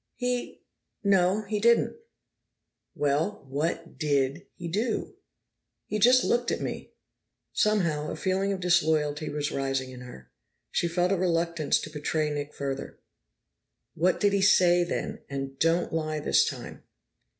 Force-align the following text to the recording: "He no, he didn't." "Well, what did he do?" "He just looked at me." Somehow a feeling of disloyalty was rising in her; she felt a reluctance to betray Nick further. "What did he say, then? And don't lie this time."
"He 0.15 0.63
no, 1.03 1.43
he 1.43 1.59
didn't." 1.59 1.95
"Well, 2.95 3.45
what 3.47 3.99
did 3.99 4.47
he 4.55 4.67
do?" 4.67 5.17
"He 5.85 5.99
just 5.99 6.23
looked 6.23 6.49
at 6.49 6.59
me." 6.59 6.93
Somehow 7.53 8.09
a 8.09 8.15
feeling 8.15 8.51
of 8.51 8.61
disloyalty 8.61 9.29
was 9.29 9.51
rising 9.51 9.91
in 9.91 10.01
her; 10.01 10.31
she 10.71 10.87
felt 10.87 11.11
a 11.11 11.17
reluctance 11.17 11.79
to 11.81 11.91
betray 11.91 12.31
Nick 12.31 12.55
further. 12.55 12.97
"What 13.93 14.19
did 14.19 14.33
he 14.33 14.41
say, 14.41 14.83
then? 14.83 15.19
And 15.29 15.59
don't 15.59 15.93
lie 15.93 16.19
this 16.19 16.45
time." 16.45 16.81